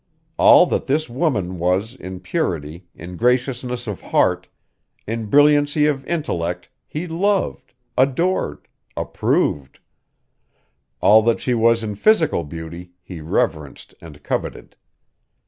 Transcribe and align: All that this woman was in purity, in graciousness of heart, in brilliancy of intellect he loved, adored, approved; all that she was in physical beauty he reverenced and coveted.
All 0.37 0.65
that 0.65 0.87
this 0.87 1.07
woman 1.11 1.59
was 1.59 1.93
in 1.93 2.21
purity, 2.21 2.87
in 2.95 3.17
graciousness 3.17 3.85
of 3.85 4.01
heart, 4.01 4.47
in 5.05 5.27
brilliancy 5.27 5.85
of 5.85 6.03
intellect 6.07 6.69
he 6.87 7.05
loved, 7.07 7.75
adored, 7.95 8.67
approved; 8.97 9.79
all 11.01 11.21
that 11.21 11.39
she 11.39 11.53
was 11.53 11.83
in 11.83 11.93
physical 11.93 12.43
beauty 12.43 12.93
he 13.03 13.21
reverenced 13.21 13.93
and 14.01 14.23
coveted. 14.23 14.75